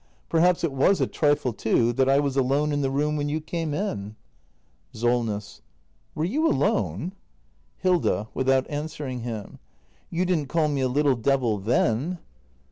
Perhaps 0.29 0.63
it 0.63 0.71
was 0.71 0.99
a 0.99 1.05
trifle, 1.05 1.53
too, 1.53 1.93
that 1.93 2.09
I 2.09 2.19
was 2.19 2.35
alone 2.35 2.71
in 2.71 2.81
the 2.81 2.89
room 2.89 3.15
when 3.17 3.29
you 3.29 3.39
came 3.39 3.71
in? 3.71 4.15
Solness. 4.93 5.61
Were 6.15 6.25
you 6.25 6.47
alone? 6.47 7.13
Hilda. 7.77 8.27
[Without 8.33 8.67
answering 8.67 9.19
him.] 9.19 9.59
You 10.09 10.25
didn't 10.25 10.47
call 10.49 10.69
me 10.69 10.81
a 10.81 10.87
little 10.87 11.15
devil 11.15 11.59
then? 11.59 12.17